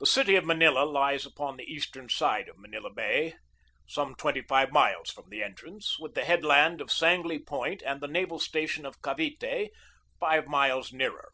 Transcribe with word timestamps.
The 0.00 0.06
city 0.06 0.36
of 0.36 0.46
Manila 0.46 0.84
lies 0.84 1.26
upon 1.26 1.58
the 1.58 1.70
eastern 1.70 2.08
side 2.08 2.48
of 2.48 2.56
Manila 2.56 2.88
Bay, 2.90 3.34
some 3.86 4.14
twenty 4.14 4.40
five 4.40 4.72
miles 4.72 5.10
from 5.10 5.28
the 5.28 5.42
en 5.42 5.54
trance, 5.54 5.98
with 5.98 6.14
the 6.14 6.24
headland 6.24 6.80
of 6.80 6.88
Sangley 6.90 7.38
Point 7.38 7.82
and 7.82 8.00
the 8.00 8.08
naval 8.08 8.38
station 8.40 8.86
of 8.86 9.02
Cavite 9.02 9.68
five 10.18 10.46
miles 10.48 10.94
nearer. 10.94 11.30